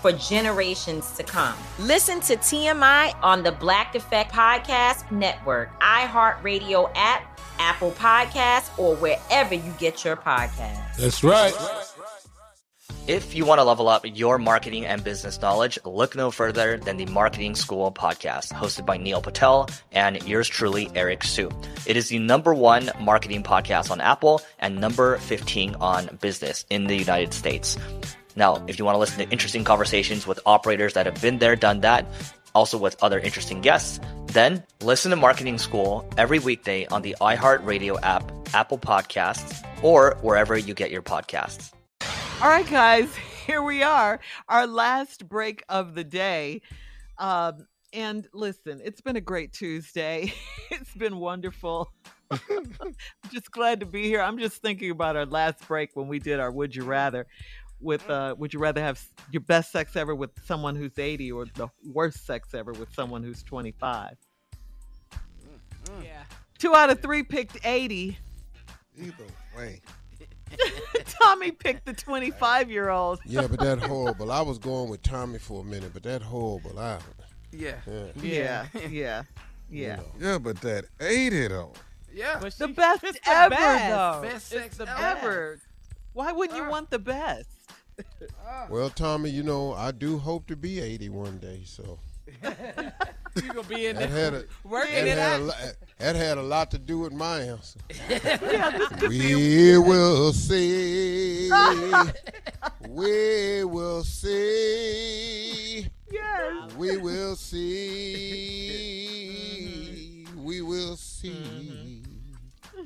for 0.00 0.12
generations 0.12 1.10
to 1.12 1.22
come. 1.22 1.56
Listen 1.78 2.20
to 2.20 2.36
TMI 2.36 3.14
on 3.22 3.42
the 3.42 3.52
Black 3.52 3.94
Effect 3.94 4.32
Podcast 4.32 5.10
Network, 5.10 5.80
iHeartRadio 5.80 6.90
app, 6.94 7.40
Apple 7.58 7.90
Podcasts, 7.92 8.76
or 8.78 8.94
wherever 8.96 9.54
you 9.54 9.74
get 9.78 10.04
your 10.04 10.16
podcasts. 10.16 10.96
That's 10.96 11.24
right. 11.24 11.52
If 13.08 13.34
you 13.34 13.46
want 13.46 13.58
to 13.58 13.64
level 13.64 13.88
up 13.88 14.04
your 14.04 14.36
marketing 14.36 14.84
and 14.84 15.02
business 15.02 15.40
knowledge, 15.40 15.78
look 15.86 16.14
no 16.14 16.30
further 16.30 16.76
than 16.76 16.98
the 16.98 17.06
Marketing 17.06 17.54
School 17.54 17.90
podcast, 17.90 18.52
hosted 18.52 18.84
by 18.84 18.98
Neil 18.98 19.22
Patel 19.22 19.70
and 19.92 20.22
yours 20.28 20.46
truly, 20.46 20.90
Eric 20.94 21.24
Siu. 21.24 21.50
It 21.86 21.96
is 21.96 22.10
the 22.10 22.18
number 22.18 22.52
one 22.52 22.90
marketing 23.00 23.42
podcast 23.42 23.90
on 23.90 24.02
Apple 24.02 24.42
and 24.58 24.78
number 24.78 25.16
15 25.16 25.76
on 25.76 26.18
business 26.20 26.66
in 26.68 26.86
the 26.86 26.96
United 26.96 27.32
States. 27.32 27.78
Now, 28.38 28.64
if 28.68 28.78
you 28.78 28.84
want 28.84 28.94
to 28.94 29.00
listen 29.00 29.18
to 29.18 29.28
interesting 29.32 29.64
conversations 29.64 30.24
with 30.24 30.38
operators 30.46 30.94
that 30.94 31.06
have 31.06 31.20
been 31.20 31.38
there, 31.38 31.56
done 31.56 31.80
that, 31.80 32.06
also 32.54 32.78
with 32.78 32.96
other 33.02 33.18
interesting 33.18 33.60
guests, 33.60 33.98
then 34.26 34.62
listen 34.80 35.10
to 35.10 35.16
Marketing 35.16 35.58
School 35.58 36.08
every 36.16 36.38
weekday 36.38 36.86
on 36.86 37.02
the 37.02 37.16
iHeartRadio 37.20 37.98
app, 38.00 38.30
Apple 38.54 38.78
Podcasts, 38.78 39.66
or 39.82 40.16
wherever 40.22 40.56
you 40.56 40.72
get 40.72 40.92
your 40.92 41.02
podcasts. 41.02 41.72
All 42.40 42.48
right, 42.48 42.68
guys, 42.70 43.12
here 43.46 43.60
we 43.60 43.82
are, 43.82 44.20
our 44.48 44.68
last 44.68 45.28
break 45.28 45.64
of 45.68 45.96
the 45.96 46.04
day. 46.04 46.62
Um, 47.18 47.66
and 47.92 48.28
listen, 48.32 48.80
it's 48.84 49.00
been 49.00 49.16
a 49.16 49.20
great 49.20 49.52
Tuesday. 49.52 50.32
it's 50.70 50.94
been 50.94 51.16
wonderful. 51.16 51.92
I'm 52.30 52.94
just 53.32 53.50
glad 53.50 53.80
to 53.80 53.86
be 53.86 54.04
here. 54.04 54.20
I'm 54.20 54.38
just 54.38 54.62
thinking 54.62 54.92
about 54.92 55.16
our 55.16 55.26
last 55.26 55.66
break 55.66 55.96
when 55.96 56.06
we 56.06 56.20
did 56.20 56.38
our 56.38 56.52
Would 56.52 56.76
You 56.76 56.84
Rather 56.84 57.26
with 57.80 58.08
uh 58.10 58.34
would 58.38 58.52
you 58.52 58.58
rather 58.58 58.80
have 58.80 59.02
your 59.30 59.40
best 59.42 59.70
sex 59.72 59.96
ever 59.96 60.14
with 60.14 60.30
someone 60.44 60.74
who's 60.74 60.98
80 60.98 61.32
or 61.32 61.46
the 61.54 61.68
worst 61.92 62.26
sex 62.26 62.54
ever 62.54 62.72
with 62.72 62.92
someone 62.94 63.22
who's 63.22 63.42
25 63.42 64.16
yeah. 66.02 66.22
Two 66.58 66.74
out 66.74 66.90
of 66.90 67.00
three 67.00 67.22
picked 67.22 67.64
80 67.64 68.18
either 69.00 69.14
way. 69.56 69.80
Tommy 71.06 71.50
picked 71.50 71.86
the 71.86 71.92
25 71.92 72.70
year 72.70 72.88
old 72.88 73.20
yeah 73.24 73.46
but 73.46 73.60
that 73.60 73.78
horrible. 73.82 74.32
I 74.32 74.40
was 74.40 74.58
going 74.58 74.90
with 74.90 75.02
tommy 75.02 75.38
for 75.38 75.60
a 75.60 75.64
minute 75.64 75.92
but 75.92 76.02
that 76.02 76.22
horrible 76.22 76.78
I, 76.78 76.98
yeah. 77.52 77.76
Yeah. 77.86 78.04
Yeah 78.16 78.66
yeah. 78.72 78.86
yeah, 78.90 79.22
you 79.70 79.86
know. 79.88 80.04
yeah 80.18 80.38
but 80.38 80.60
that 80.62 80.86
80 81.00 81.48
though. 81.48 81.72
Yeah. 82.12 82.38
The 82.38 82.68
best 82.68 83.02
the 83.02 83.18
ever 83.26 83.50
best. 83.50 83.90
though. 83.90 84.28
Best 84.28 84.48
sex 84.48 84.76
the 84.78 85.00
ever. 85.00 85.60
why 86.14 86.32
wouldn't 86.32 86.58
you 86.58 86.68
want 86.68 86.90
the 86.90 86.98
best 86.98 87.48
well, 88.70 88.90
Tommy, 88.90 89.30
you 89.30 89.42
know, 89.42 89.72
I 89.74 89.90
do 89.92 90.18
hope 90.18 90.46
to 90.48 90.56
be 90.56 90.80
80 90.80 91.08
one 91.10 91.38
day, 91.38 91.62
so. 91.64 91.98
you 92.44 93.52
gonna 93.52 93.62
be 93.68 93.86
in 93.86 93.96
that 93.96 94.10
there 94.10 94.24
had 94.24 94.34
a, 94.34 94.44
working 94.64 94.94
that 94.94 95.06
it 95.06 95.16
had 95.16 95.40
out. 95.40 95.48
A, 95.48 95.74
that 95.98 96.14
had 96.16 96.36
a 96.38 96.42
lot 96.42 96.70
to 96.72 96.78
do 96.78 96.98
with 96.98 97.12
my 97.12 97.40
answer. 97.40 97.80
yeah, 98.10 98.88
we 99.08 99.78
will 99.78 100.32
see. 100.32 101.50
we 102.88 103.64
will 103.64 104.04
see. 104.04 105.86
Yes. 106.10 106.74
We 106.76 106.96
will 106.98 107.36
see. 107.48 108.68
we 110.36 110.62
will 110.62 110.96
see. 110.96 111.30
Mm-hmm. 111.30 112.08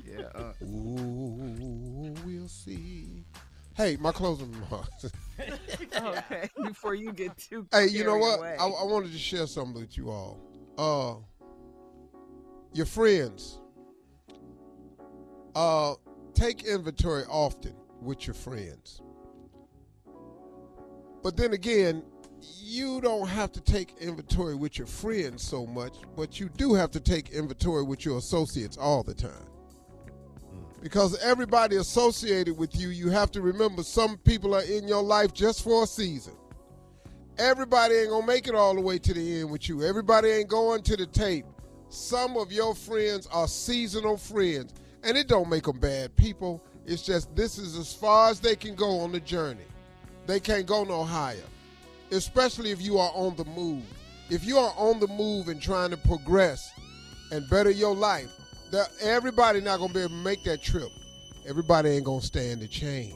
Yeah. 0.05 0.25
Uh, 0.35 0.53
Ooh, 0.63 2.13
we'll 2.25 2.47
see. 2.47 2.82
Hey, 3.75 3.97
my 3.99 4.11
closing 4.11 4.51
remarks. 4.51 5.05
okay, 5.95 6.49
before 6.63 6.93
you 6.93 7.11
get 7.11 7.35
too. 7.37 7.65
Hey, 7.71 7.87
you 7.87 8.03
know 8.03 8.17
what? 8.17 8.41
I, 8.41 8.65
I, 8.65 8.83
wanted 8.83 9.11
to 9.11 9.17
share 9.17 9.47
something 9.47 9.81
with 9.81 9.97
you 9.97 10.11
all. 10.11 10.39
Uh, 10.77 11.15
your 12.73 12.85
friends. 12.85 13.59
Uh, 15.55 15.95
take 16.35 16.63
inventory 16.65 17.23
often 17.29 17.73
with 17.99 18.27
your 18.27 18.35
friends. 18.35 19.01
But 21.23 21.35
then 21.35 21.53
again, 21.53 22.03
you 22.41 23.01
don't 23.01 23.27
have 23.27 23.51
to 23.53 23.61
take 23.61 23.95
inventory 23.99 24.55
with 24.55 24.77
your 24.77 24.87
friends 24.87 25.41
so 25.41 25.65
much, 25.65 25.95
but 26.15 26.39
you 26.39 26.49
do 26.49 26.73
have 26.73 26.91
to 26.91 26.99
take 26.99 27.29
inventory 27.29 27.83
with 27.83 28.05
your 28.05 28.17
associates 28.17 28.77
all 28.77 29.01
the 29.03 29.13
time 29.13 29.52
because 30.83 31.17
everybody 31.19 31.77
associated 31.77 32.57
with 32.57 32.75
you, 32.75 32.89
you 32.89 33.09
have 33.09 33.31
to 33.31 33.41
remember 33.41 33.81
some 33.83 34.17
people 34.17 34.53
are 34.53 34.63
in 34.63 34.85
your 34.85 35.01
life 35.01 35.33
just 35.33 35.63
for 35.63 35.85
a 35.85 35.87
season. 35.87 36.33
Everybody 37.37 37.95
ain't 37.95 38.09
gonna 38.09 38.27
make 38.27 38.49
it 38.49 38.53
all 38.53 38.75
the 38.75 38.81
way 38.81 38.99
to 38.99 39.13
the 39.13 39.39
end 39.39 39.49
with 39.49 39.69
you. 39.69 39.81
Everybody 39.81 40.27
ain't 40.27 40.49
going 40.49 40.83
to 40.83 40.97
the 40.97 41.05
tape. 41.05 41.45
Some 41.87 42.35
of 42.35 42.51
your 42.51 42.75
friends 42.75 43.27
are 43.31 43.47
seasonal 43.47 44.17
friends, 44.17 44.73
and 45.03 45.17
it 45.17 45.29
don't 45.29 45.49
make 45.49 45.63
them 45.63 45.79
bad 45.79 46.13
people. 46.17 46.61
It's 46.85 47.01
just 47.01 47.33
this 47.33 47.57
is 47.57 47.77
as 47.77 47.93
far 47.93 48.29
as 48.29 48.41
they 48.41 48.57
can 48.57 48.75
go 48.75 48.99
on 48.99 49.13
the 49.13 49.21
journey. 49.21 49.65
They 50.27 50.41
can't 50.41 50.65
go 50.65 50.83
no 50.83 51.05
higher, 51.05 51.47
especially 52.11 52.71
if 52.71 52.81
you 52.81 52.97
are 52.97 53.11
on 53.15 53.37
the 53.37 53.45
move. 53.45 53.83
If 54.29 54.43
you 54.43 54.57
are 54.57 54.73
on 54.75 54.99
the 54.99 55.07
move 55.07 55.47
and 55.47 55.61
trying 55.61 55.91
to 55.91 55.97
progress 55.97 56.73
and 57.31 57.49
better 57.49 57.71
your 57.71 57.95
life, 57.95 58.29
everybody 59.01 59.61
not 59.61 59.79
gonna 59.79 59.93
be 59.93 60.01
able 60.01 60.09
to 60.09 60.15
make 60.15 60.43
that 60.45 60.63
trip. 60.63 60.89
Everybody 61.47 61.89
ain't 61.91 62.05
gonna 62.05 62.21
stand 62.21 62.61
the 62.61 62.67
change. 62.67 63.15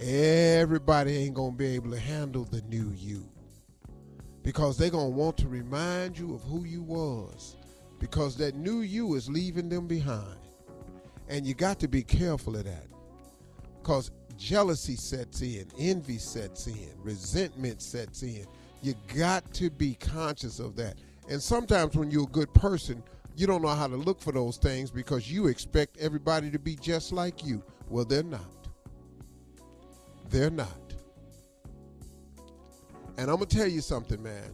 Everybody 0.00 1.16
ain't 1.16 1.34
gonna 1.34 1.56
be 1.56 1.66
able 1.76 1.90
to 1.92 1.98
handle 2.00 2.44
the 2.44 2.62
new 2.62 2.92
you. 2.96 3.24
because 4.42 4.78
they're 4.78 4.90
to 5.12 5.16
want 5.16 5.36
to 5.38 5.48
remind 5.48 6.18
you 6.18 6.34
of 6.34 6.42
who 6.44 6.64
you 6.64 6.82
was 6.82 7.56
because 8.00 8.36
that 8.36 8.54
new 8.56 8.80
you 8.80 9.14
is 9.14 9.28
leaving 9.28 9.68
them 9.68 9.86
behind. 9.86 10.38
And 11.28 11.46
you 11.46 11.54
got 11.54 11.78
to 11.80 11.88
be 11.88 12.02
careful 12.02 12.56
of 12.56 12.64
that 12.64 12.86
because 13.82 14.10
jealousy 14.36 14.96
sets 14.96 15.42
in, 15.42 15.66
envy 15.78 16.18
sets 16.18 16.66
in, 16.66 16.90
resentment 17.02 17.82
sets 17.82 18.22
in. 18.22 18.46
You 18.82 18.94
got 19.16 19.52
to 19.54 19.70
be 19.70 19.94
conscious 19.94 20.60
of 20.60 20.76
that. 20.76 20.96
And 21.30 21.42
sometimes 21.42 21.96
when 21.96 22.10
you're 22.10 22.24
a 22.24 22.32
good 22.32 22.52
person, 22.54 23.02
you 23.40 23.46
don't 23.46 23.62
know 23.62 23.68
how 23.68 23.86
to 23.86 23.96
look 23.96 24.20
for 24.20 24.32
those 24.32 24.58
things 24.58 24.90
because 24.90 25.32
you 25.32 25.46
expect 25.46 25.96
everybody 25.96 26.50
to 26.50 26.58
be 26.58 26.76
just 26.76 27.10
like 27.10 27.42
you. 27.42 27.62
Well, 27.88 28.04
they're 28.04 28.22
not. 28.22 28.68
They're 30.28 30.50
not. 30.50 30.68
And 33.16 33.30
I'm 33.30 33.36
going 33.36 33.46
to 33.46 33.56
tell 33.56 33.66
you 33.66 33.80
something, 33.80 34.22
man. 34.22 34.52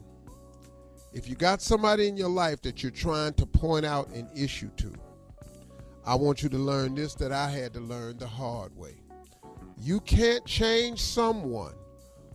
If 1.12 1.28
you 1.28 1.34
got 1.34 1.60
somebody 1.62 2.06
in 2.06 2.16
your 2.16 2.28
life 2.28 2.62
that 2.62 2.84
you're 2.84 2.92
trying 2.92 3.34
to 3.34 3.46
point 3.46 3.84
out 3.84 4.08
an 4.10 4.28
issue 4.36 4.70
to, 4.76 4.92
I 6.06 6.14
want 6.14 6.44
you 6.44 6.48
to 6.50 6.58
learn 6.58 6.94
this 6.94 7.14
that 7.14 7.32
I 7.32 7.50
had 7.50 7.74
to 7.74 7.80
learn 7.80 8.18
the 8.18 8.28
hard 8.28 8.76
way. 8.76 8.94
You 9.78 9.98
can't 10.00 10.44
change 10.46 11.00
someone 11.00 11.74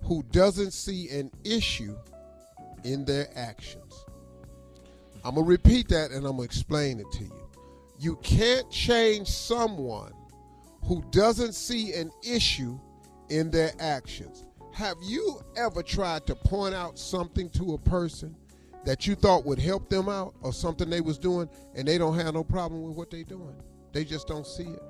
who 0.03 0.21
doesn't 0.31 0.71
see 0.71 1.09
an 1.11 1.31
issue 1.45 1.97
in 2.83 3.05
their 3.05 3.29
actions. 3.35 4.05
I'm 5.23 5.35
going 5.35 5.45
to 5.45 5.49
repeat 5.49 5.89
that 5.89 6.11
and 6.11 6.25
I'm 6.25 6.37
going 6.37 6.37
to 6.37 6.43
explain 6.43 6.99
it 6.99 7.11
to 7.13 7.23
you. 7.23 7.49
You 7.99 8.15
can't 8.17 8.69
change 8.71 9.27
someone 9.27 10.13
who 10.83 11.03
doesn't 11.11 11.53
see 11.53 11.93
an 11.93 12.11
issue 12.23 12.79
in 13.29 13.51
their 13.51 13.71
actions. 13.79 14.43
Have 14.73 14.97
you 15.03 15.41
ever 15.55 15.83
tried 15.83 16.25
to 16.27 16.35
point 16.35 16.73
out 16.73 16.97
something 16.97 17.49
to 17.51 17.73
a 17.73 17.77
person 17.77 18.35
that 18.83 19.05
you 19.05 19.15
thought 19.15 19.45
would 19.45 19.59
help 19.59 19.89
them 19.89 20.09
out 20.09 20.33
or 20.41 20.51
something 20.51 20.89
they 20.89 21.01
was 21.01 21.19
doing 21.19 21.49
and 21.75 21.87
they 21.87 21.97
don't 21.97 22.15
have 22.15 22.33
no 22.33 22.43
problem 22.43 22.81
with 22.83 22.95
what 22.95 23.11
they 23.11 23.23
doing? 23.23 23.55
They 23.93 24.03
just 24.03 24.27
don't 24.27 24.47
see 24.47 24.63
it. 24.63 24.81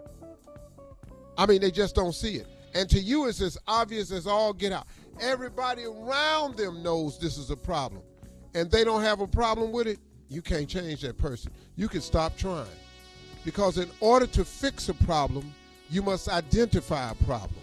I 1.38 1.45
mean, 1.45 1.62
they 1.62 1.72
just 1.72 1.95
don't 1.95 2.13
see 2.13 2.36
it. 2.36 2.48
And 2.74 2.89
to 2.89 3.00
you, 3.00 3.27
it's 3.27 3.42
as 3.42 3.57
obvious 3.68 4.12
as 4.12 4.27
all 4.27 4.54
get 4.54 4.72
out. 4.72 4.88
Everybody 5.19 5.84
around 5.86 6.56
them 6.56 6.81
knows 6.81 7.19
this 7.19 7.38
is 7.38 7.50
a 7.50 7.57
problem. 7.57 8.04
And 8.54 8.72
they 8.72 8.84
don't 8.84 9.01
have 9.01 9.22
a 9.22 9.27
problem 9.27 9.72
with 9.72 9.88
it, 9.88 10.00
you 10.31 10.42
can't 10.42 10.68
change 10.68 11.01
that 11.01 11.18
person. 11.18 11.51
You 11.75 11.89
can 11.89 12.00
stop 12.00 12.38
trying. 12.38 12.66
Because 13.44 13.78
in 13.78 13.89
order 14.00 14.25
to 14.28 14.45
fix 14.45 14.88
a 14.88 14.94
problem, 14.94 15.54
you 15.89 16.01
must 16.01 16.30
identify 16.30 17.12
a 17.12 17.16
problem. 17.25 17.60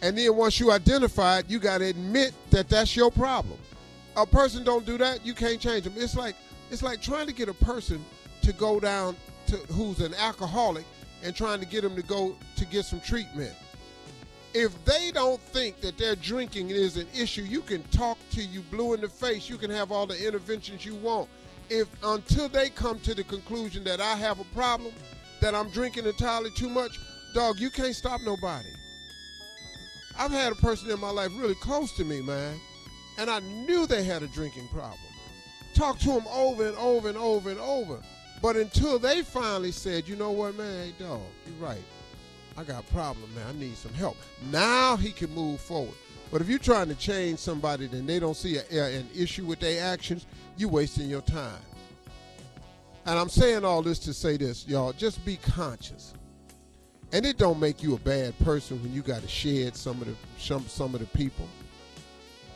And 0.00 0.16
then 0.16 0.36
once 0.36 0.60
you 0.60 0.70
identify 0.70 1.40
it, 1.40 1.50
you 1.50 1.58
got 1.58 1.78
to 1.78 1.86
admit 1.86 2.34
that 2.50 2.68
that's 2.68 2.94
your 2.94 3.10
problem. 3.10 3.58
A 4.16 4.24
person 4.24 4.62
don't 4.62 4.86
do 4.86 4.96
that, 4.98 5.26
you 5.26 5.34
can't 5.34 5.60
change 5.60 5.84
them. 5.84 5.94
It's 5.96 6.16
like 6.16 6.36
it's 6.70 6.82
like 6.82 7.02
trying 7.02 7.26
to 7.26 7.32
get 7.32 7.48
a 7.48 7.54
person 7.54 8.04
to 8.42 8.52
go 8.52 8.78
down 8.78 9.16
to 9.46 9.56
who's 9.72 10.00
an 10.00 10.14
alcoholic 10.14 10.84
and 11.24 11.34
trying 11.34 11.58
to 11.60 11.66
get 11.66 11.82
them 11.82 11.96
to 11.96 12.02
go 12.02 12.36
to 12.56 12.66
get 12.66 12.84
some 12.84 13.00
treatment. 13.00 13.54
If 14.54 14.84
they 14.84 15.10
don't 15.12 15.40
think 15.40 15.80
that 15.82 15.98
their 15.98 16.16
drinking 16.16 16.70
is 16.70 16.96
an 16.96 17.06
issue, 17.14 17.42
you 17.42 17.60
can 17.60 17.82
talk 17.84 18.18
to 18.32 18.42
you 18.42 18.62
blue 18.70 18.94
in 18.94 19.00
the 19.00 19.08
face. 19.08 19.48
You 19.48 19.58
can 19.58 19.70
have 19.70 19.92
all 19.92 20.06
the 20.06 20.26
interventions 20.26 20.84
you 20.84 20.94
want. 20.96 21.28
If 21.68 21.88
until 22.02 22.48
they 22.48 22.70
come 22.70 22.98
to 23.00 23.14
the 23.14 23.24
conclusion 23.24 23.84
that 23.84 24.00
I 24.00 24.16
have 24.16 24.40
a 24.40 24.44
problem, 24.54 24.92
that 25.40 25.54
I'm 25.54 25.68
drinking 25.70 26.06
entirely 26.06 26.50
too 26.56 26.70
much, 26.70 26.98
dog, 27.34 27.58
you 27.58 27.70
can't 27.70 27.94
stop 27.94 28.20
nobody. 28.22 28.70
I've 30.18 30.32
had 30.32 30.50
a 30.52 30.56
person 30.56 30.90
in 30.90 30.98
my 30.98 31.10
life 31.10 31.30
really 31.36 31.54
close 31.56 31.92
to 31.96 32.04
me, 32.04 32.22
man, 32.22 32.58
and 33.18 33.30
I 33.30 33.40
knew 33.40 33.86
they 33.86 34.02
had 34.02 34.22
a 34.22 34.28
drinking 34.28 34.68
problem. 34.68 34.98
Talked 35.74 36.00
to 36.02 36.08
them 36.08 36.26
over 36.28 36.66
and 36.66 36.76
over 36.76 37.08
and 37.08 37.18
over 37.18 37.50
and 37.50 37.60
over. 37.60 38.00
But 38.40 38.56
until 38.56 38.98
they 38.98 39.22
finally 39.22 39.72
said, 39.72 40.08
you 40.08 40.16
know 40.16 40.30
what, 40.30 40.56
man, 40.56 40.86
hey, 40.86 41.04
dog, 41.04 41.20
you're 41.46 41.68
right. 41.68 41.82
I 42.58 42.64
got 42.64 42.82
a 42.82 42.92
problem, 42.92 43.32
man. 43.36 43.46
I 43.48 43.52
need 43.52 43.76
some 43.76 43.94
help. 43.94 44.16
Now 44.50 44.96
he 44.96 45.12
can 45.12 45.32
move 45.32 45.60
forward. 45.60 45.94
But 46.32 46.40
if 46.40 46.48
you're 46.48 46.58
trying 46.58 46.88
to 46.88 46.96
change 46.96 47.38
somebody 47.38 47.84
and 47.84 48.08
they 48.08 48.18
don't 48.18 48.36
see 48.36 48.56
a, 48.56 48.62
a, 48.72 48.98
an 48.98 49.08
issue 49.16 49.46
with 49.46 49.60
their 49.60 49.84
actions, 49.84 50.26
you're 50.56 50.68
wasting 50.68 51.08
your 51.08 51.20
time. 51.20 51.60
And 53.06 53.16
I'm 53.16 53.28
saying 53.28 53.64
all 53.64 53.80
this 53.80 54.00
to 54.00 54.12
say 54.12 54.36
this, 54.36 54.66
y'all. 54.66 54.92
Just 54.92 55.24
be 55.24 55.36
conscious. 55.36 56.14
And 57.12 57.24
it 57.24 57.38
don't 57.38 57.60
make 57.60 57.80
you 57.80 57.94
a 57.94 57.98
bad 57.98 58.36
person 58.40 58.82
when 58.82 58.92
you 58.92 59.02
got 59.02 59.22
to 59.22 59.28
shed 59.28 59.76
some 59.76 60.02
of 60.02 60.08
the 60.08 60.16
some, 60.36 60.66
some 60.66 60.94
of 60.94 61.00
the 61.00 61.06
people. 61.06 61.48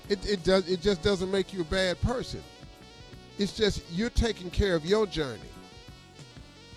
It, 0.09 0.29
it 0.29 0.43
does 0.43 0.69
it 0.69 0.83
just 0.83 1.01
doesn't 1.01 1.31
make 1.31 1.53
you 1.53 1.61
a 1.61 1.65
bad 1.65 2.01
person. 2.03 2.43
It's 3.39 3.57
just 3.57 3.83
you're 3.93 4.11
taking 4.11 4.51
care 4.51 4.75
of 4.75 4.85
your 4.85 5.07
journey. 5.07 5.52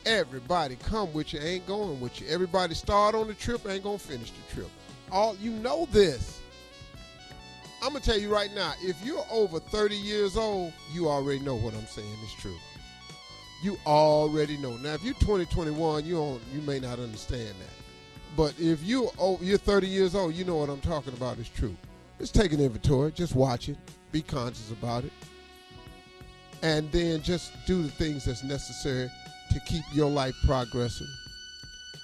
Everybody 0.05 0.75
come 0.83 1.11
with 1.13 1.33
you, 1.33 1.39
ain't 1.39 1.65
going 1.65 1.99
with 1.99 2.21
you. 2.21 2.27
Everybody 2.27 2.75
start 2.75 3.15
on 3.15 3.27
the 3.27 3.33
trip, 3.33 3.67
ain't 3.67 3.83
gonna 3.83 3.97
finish 3.97 4.31
the 4.31 4.55
trip. 4.55 4.69
All 5.11 5.35
you 5.37 5.51
know 5.51 5.87
this. 5.91 6.39
I'm 7.81 7.93
gonna 7.93 8.05
tell 8.05 8.17
you 8.17 8.31
right 8.31 8.53
now, 8.53 8.73
if 8.81 9.03
you're 9.03 9.25
over 9.31 9.59
30 9.59 9.95
years 9.95 10.37
old, 10.37 10.73
you 10.93 11.07
already 11.09 11.39
know 11.39 11.55
what 11.55 11.73
I'm 11.73 11.87
saying 11.87 12.17
is 12.23 12.33
true. 12.33 12.55
You 13.63 13.77
already 13.87 14.57
know. 14.57 14.77
Now, 14.77 14.93
if 14.93 15.03
you're 15.03 15.15
2021, 15.15 16.05
you 16.05 16.15
don't, 16.15 16.41
you 16.53 16.61
may 16.61 16.79
not 16.79 16.99
understand 16.99 17.49
that. 17.49 18.35
But 18.37 18.53
if 18.59 18.83
you 18.83 19.09
oh, 19.17 19.39
you're 19.41 19.57
30 19.57 19.87
years 19.87 20.13
old, 20.13 20.35
you 20.35 20.45
know 20.45 20.57
what 20.57 20.69
I'm 20.69 20.81
talking 20.81 21.13
about 21.13 21.39
is 21.39 21.49
true. 21.49 21.75
Just 22.19 22.35
take 22.35 22.53
an 22.53 22.59
inventory, 22.59 23.11
just 23.11 23.33
watch 23.33 23.69
it, 23.69 23.77
be 24.11 24.21
conscious 24.21 24.71
about 24.71 25.03
it, 25.03 25.11
and 26.61 26.91
then 26.91 27.23
just 27.23 27.53
do 27.65 27.81
the 27.81 27.89
things 27.89 28.25
that's 28.25 28.43
necessary 28.43 29.09
to 29.55 29.61
keep 29.61 29.85
your 29.93 30.09
life 30.09 30.35
progressing. 30.45 31.07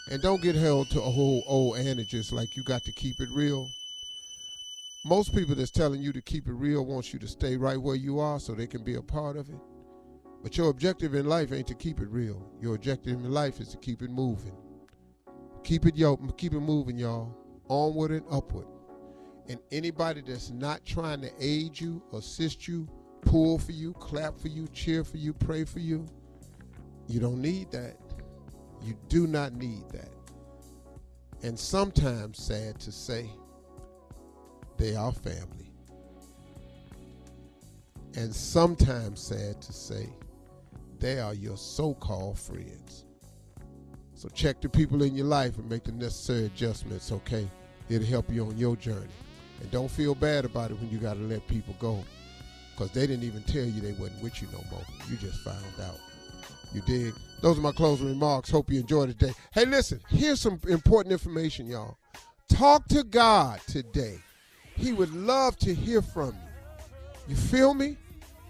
And 0.09 0.21
don't 0.21 0.41
get 0.41 0.55
held 0.55 0.89
to 0.91 0.99
a 0.99 1.11
whole 1.11 1.43
old 1.45 1.77
adages 1.77 2.31
like 2.31 2.55
you 2.55 2.63
got 2.63 2.85
to 2.85 2.93
keep 2.93 3.19
it 3.19 3.27
real. 3.29 3.67
Most 5.03 5.35
people 5.35 5.55
that's 5.55 5.69
telling 5.69 6.01
you 6.01 6.13
to 6.13 6.21
keep 6.21 6.47
it 6.47 6.53
real 6.53 6.85
wants 6.85 7.11
you 7.11 7.19
to 7.19 7.27
stay 7.27 7.57
right 7.57 7.75
where 7.75 7.97
you 7.97 8.21
are 8.21 8.39
so 8.39 8.53
they 8.53 8.67
can 8.67 8.85
be 8.85 8.95
a 8.95 9.01
part 9.01 9.35
of 9.35 9.49
it. 9.49 9.59
But 10.41 10.55
your 10.55 10.69
objective 10.69 11.13
in 11.13 11.25
life 11.25 11.51
ain't 11.51 11.67
to 11.67 11.75
keep 11.75 11.99
it 11.99 12.07
real. 12.07 12.41
Your 12.61 12.75
objective 12.75 13.15
in 13.15 13.29
life 13.29 13.59
is 13.59 13.67
to 13.69 13.77
keep 13.77 14.01
it 14.01 14.09
moving. 14.09 14.55
Keep 15.65 15.87
it 15.87 15.97
yo, 15.97 16.15
keep 16.37 16.53
it 16.53 16.61
moving, 16.61 16.97
y'all. 16.97 17.35
Onward 17.67 18.11
and 18.11 18.25
upward. 18.31 18.67
And 19.49 19.59
anybody 19.73 20.21
that's 20.25 20.51
not 20.51 20.85
trying 20.85 21.19
to 21.19 21.31
aid 21.37 21.77
you, 21.77 22.01
assist 22.13 22.65
you, 22.65 22.87
pull 23.23 23.59
for 23.59 23.73
you, 23.73 23.91
clap 23.93 24.39
for 24.39 24.47
you, 24.47 24.69
cheer 24.69 25.03
for 25.03 25.17
you, 25.17 25.33
pray 25.33 25.65
for 25.65 25.79
you, 25.79 26.07
you 27.11 27.19
don't 27.19 27.41
need 27.41 27.71
that. 27.71 27.97
You 28.81 28.95
do 29.09 29.27
not 29.27 29.53
need 29.53 29.87
that. 29.89 30.09
And 31.43 31.57
sometimes, 31.57 32.41
sad 32.41 32.79
to 32.81 32.91
say, 32.91 33.29
they 34.77 34.95
are 34.95 35.11
family. 35.11 35.71
And 38.15 38.33
sometimes, 38.33 39.19
sad 39.21 39.61
to 39.61 39.73
say, 39.73 40.09
they 40.99 41.19
are 41.19 41.33
your 41.33 41.57
so 41.57 41.93
called 41.95 42.37
friends. 42.37 43.05
So 44.13 44.29
check 44.29 44.61
the 44.61 44.69
people 44.69 45.01
in 45.01 45.15
your 45.15 45.25
life 45.25 45.57
and 45.57 45.67
make 45.69 45.83
the 45.85 45.91
necessary 45.91 46.45
adjustments, 46.45 47.11
okay? 47.11 47.47
It'll 47.89 48.07
help 48.07 48.31
you 48.31 48.45
on 48.45 48.57
your 48.57 48.75
journey. 48.75 49.07
And 49.61 49.71
don't 49.71 49.89
feel 49.89 50.13
bad 50.13 50.45
about 50.45 50.71
it 50.71 50.79
when 50.79 50.89
you 50.91 50.99
got 50.99 51.15
to 51.15 51.21
let 51.21 51.47
people 51.47 51.75
go 51.79 52.03
because 52.81 52.91
they 52.91 53.05
didn't 53.05 53.23
even 53.23 53.43
tell 53.43 53.63
you 53.63 53.81
they 53.81 53.93
wasn't 53.93 54.21
with 54.23 54.41
you 54.41 54.47
no 54.51 54.63
more. 54.71 54.85
You 55.09 55.17
just 55.17 55.39
found 55.41 55.63
out. 55.83 55.99
You 56.73 56.81
dig? 56.81 57.13
Those 57.41 57.57
are 57.57 57.61
my 57.61 57.71
closing 57.71 58.07
remarks. 58.07 58.49
Hope 58.49 58.71
you 58.71 58.79
enjoyed 58.79 59.09
today. 59.09 59.33
Hey, 59.51 59.65
listen, 59.65 59.99
here's 60.09 60.39
some 60.39 60.59
important 60.67 61.11
information, 61.11 61.67
y'all. 61.67 61.97
Talk 62.49 62.87
to 62.89 63.03
God 63.03 63.59
today. 63.67 64.17
He 64.75 64.93
would 64.93 65.13
love 65.13 65.57
to 65.57 65.73
hear 65.73 66.01
from 66.01 66.29
you. 66.29 66.85
You 67.29 67.35
feel 67.35 67.73
me? 67.73 67.97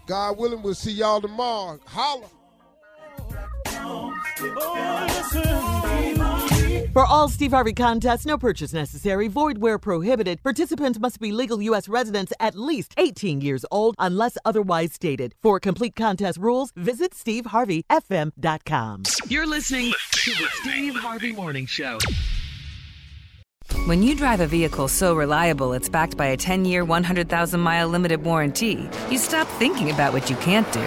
God 0.06 0.38
willing, 0.38 0.62
we'll 0.62 0.74
see 0.74 0.92
y'all 0.92 1.20
tomorrow. 1.20 1.78
Holla. 1.86 2.26
For 6.92 7.06
all 7.06 7.28
Steve 7.30 7.52
Harvey 7.52 7.72
contests, 7.72 8.26
no 8.26 8.36
purchase 8.36 8.74
necessary, 8.74 9.26
void 9.26 9.58
where 9.58 9.78
prohibited. 9.78 10.42
Participants 10.42 10.98
must 10.98 11.20
be 11.20 11.32
legal 11.32 11.62
U.S. 11.62 11.88
residents 11.88 12.34
at 12.38 12.54
least 12.54 12.92
18 12.98 13.40
years 13.40 13.64
old 13.70 13.94
unless 13.98 14.36
otherwise 14.44 14.92
stated. 14.92 15.34
For 15.42 15.58
complete 15.58 15.96
contest 15.96 16.36
rules, 16.36 16.70
visit 16.76 17.12
SteveHarveyFM.com. 17.12 19.04
You're 19.26 19.46
listening 19.46 19.92
to 20.12 20.30
the 20.32 20.48
Steve 20.60 20.96
Harvey 20.96 21.32
Morning 21.32 21.64
Show. 21.64 21.98
When 23.86 24.02
you 24.02 24.14
drive 24.14 24.40
a 24.40 24.46
vehicle 24.46 24.86
so 24.86 25.14
reliable 25.14 25.72
it's 25.72 25.88
backed 25.88 26.18
by 26.18 26.26
a 26.26 26.36
10 26.36 26.66
year, 26.66 26.84
100,000 26.84 27.58
mile 27.58 27.88
limited 27.88 28.22
warranty, 28.22 28.86
you 29.10 29.16
stop 29.16 29.48
thinking 29.58 29.90
about 29.90 30.12
what 30.12 30.28
you 30.28 30.36
can't 30.36 30.70
do 30.72 30.86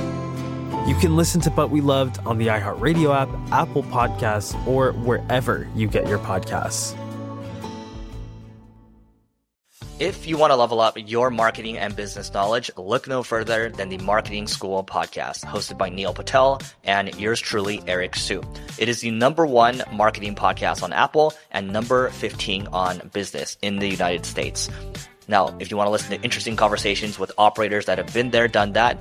You 0.87 0.95
can 0.95 1.15
listen 1.15 1.39
to 1.41 1.51
But 1.51 1.69
We 1.69 1.79
Loved 1.79 2.17
on 2.25 2.39
the 2.39 2.47
iHeartRadio 2.47 3.15
app, 3.15 3.29
Apple 3.51 3.83
Podcasts, 3.83 4.55
or 4.67 4.93
wherever 4.93 5.69
you 5.75 5.87
get 5.87 6.07
your 6.07 6.17
podcasts. 6.17 6.97
If 9.99 10.25
you 10.25 10.35
want 10.35 10.49
to 10.49 10.55
level 10.55 10.81
up 10.81 10.97
your 10.97 11.29
marketing 11.29 11.77
and 11.77 11.95
business 11.95 12.33
knowledge, 12.33 12.71
look 12.75 13.07
no 13.07 13.21
further 13.21 13.69
than 13.69 13.89
the 13.89 13.99
Marketing 13.99 14.47
School 14.47 14.83
podcast, 14.83 15.45
hosted 15.45 15.77
by 15.77 15.89
Neil 15.89 16.15
Patel 16.15 16.59
and 16.83 17.13
yours 17.19 17.39
truly, 17.39 17.83
Eric 17.85 18.15
Siu. 18.15 18.41
It 18.79 18.89
is 18.89 19.01
the 19.01 19.11
number 19.11 19.45
one 19.45 19.83
marketing 19.93 20.33
podcast 20.33 20.81
on 20.81 20.91
Apple 20.91 21.35
and 21.51 21.71
number 21.71 22.09
15 22.09 22.65
on 22.73 23.11
business 23.13 23.55
in 23.61 23.77
the 23.77 23.87
United 23.87 24.25
States. 24.25 24.67
Now, 25.27 25.55
if 25.59 25.69
you 25.69 25.77
want 25.77 25.85
to 25.85 25.91
listen 25.91 26.17
to 26.17 26.21
interesting 26.23 26.55
conversations 26.55 27.19
with 27.19 27.31
operators 27.37 27.85
that 27.85 27.99
have 27.99 28.11
been 28.11 28.31
there, 28.31 28.47
done 28.47 28.73
that, 28.73 28.97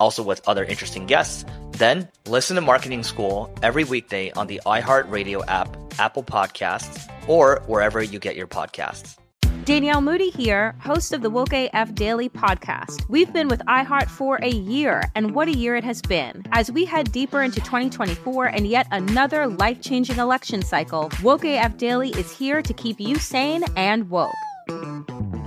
also 0.00 0.22
with 0.22 0.40
other 0.46 0.64
interesting 0.64 1.06
guests, 1.06 1.44
then 1.72 2.08
listen 2.26 2.56
to 2.56 2.60
Marketing 2.60 3.02
School 3.02 3.52
every 3.62 3.84
weekday 3.84 4.30
on 4.32 4.46
the 4.46 4.60
iHeartRadio 4.66 5.42
app, 5.48 5.76
Apple 5.98 6.22
Podcasts, 6.22 7.10
or 7.28 7.62
wherever 7.66 8.02
you 8.02 8.18
get 8.18 8.36
your 8.36 8.46
podcasts. 8.46 9.16
Danielle 9.64 10.02
Moody 10.02 10.28
here, 10.28 10.74
host 10.80 11.14
of 11.14 11.22
the 11.22 11.30
Woke 11.30 11.54
AF 11.54 11.94
Daily 11.94 12.28
podcast. 12.28 13.08
We've 13.08 13.32
been 13.32 13.48
with 13.48 13.60
iHeart 13.60 14.08
for 14.08 14.36
a 14.42 14.50
year, 14.50 15.02
and 15.14 15.34
what 15.34 15.48
a 15.48 15.56
year 15.56 15.74
it 15.74 15.84
has 15.84 16.02
been. 16.02 16.44
As 16.52 16.70
we 16.70 16.84
head 16.84 17.10
deeper 17.12 17.40
into 17.40 17.60
2024 17.62 18.44
and 18.44 18.66
yet 18.66 18.86
another 18.90 19.46
life 19.46 19.80
changing 19.80 20.18
election 20.18 20.60
cycle, 20.60 21.10
Woke 21.22 21.46
AF 21.46 21.78
Daily 21.78 22.10
is 22.10 22.30
here 22.36 22.60
to 22.60 22.74
keep 22.74 23.00
you 23.00 23.16
sane 23.16 23.64
and 23.74 24.10
woke. 24.10 24.34